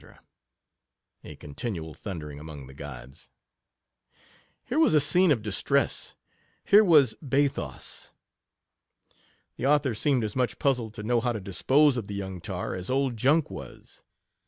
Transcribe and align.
(a 1.23 1.35
continual 1.35 1.93
thundering 1.93 2.39
among 2.39 2.65
the 2.65 2.73
gods). 2.73 3.29
Here 4.65 4.79
was 4.79 4.95
a 4.95 4.99
scene 4.99 5.29
of 5.31 5.43
distress— 5.43 6.15
here 6.71 6.83
was 6.83 7.13
bathos. 7.21 8.11
The 9.57 9.67
author 9.67 9.93
seemed 9.93 10.23
as 10.23 10.35
much 10.35 10.57
puzzled 10.57 10.95
to 10.95 11.03
know 11.03 11.21
how 11.21 11.33
to 11.33 11.39
dispose 11.39 11.97
of 11.97 12.07
the 12.07 12.15
young 12.15 12.41
tar, 12.41 12.73
as 12.73 12.89
old 12.89 13.15
Junk 13.15 13.51
was. 13.51 14.01